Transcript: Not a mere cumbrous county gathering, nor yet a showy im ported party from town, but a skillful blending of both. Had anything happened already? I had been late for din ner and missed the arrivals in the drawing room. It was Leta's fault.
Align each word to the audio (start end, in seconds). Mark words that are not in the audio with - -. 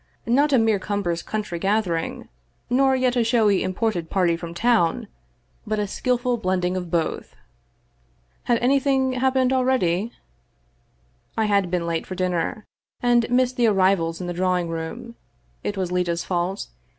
Not 0.25 0.51
a 0.51 0.57
mere 0.57 0.79
cumbrous 0.79 1.21
county 1.21 1.59
gathering, 1.59 2.27
nor 2.71 2.95
yet 2.95 3.15
a 3.15 3.23
showy 3.23 3.61
im 3.63 3.75
ported 3.75 4.09
party 4.09 4.35
from 4.35 4.55
town, 4.55 5.07
but 5.67 5.77
a 5.77 5.85
skillful 5.85 6.37
blending 6.37 6.75
of 6.75 6.89
both. 6.89 7.35
Had 8.45 8.57
anything 8.63 9.11
happened 9.11 9.53
already? 9.53 10.11
I 11.37 11.45
had 11.45 11.69
been 11.69 11.85
late 11.85 12.07
for 12.07 12.15
din 12.15 12.31
ner 12.31 12.65
and 13.01 13.29
missed 13.29 13.57
the 13.57 13.67
arrivals 13.67 14.19
in 14.19 14.25
the 14.25 14.33
drawing 14.33 14.69
room. 14.69 15.17
It 15.63 15.77
was 15.77 15.91
Leta's 15.91 16.23
fault. 16.23 16.69